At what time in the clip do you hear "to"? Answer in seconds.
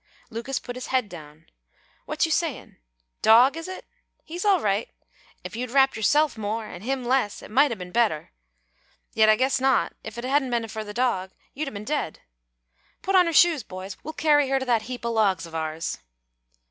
14.57-14.65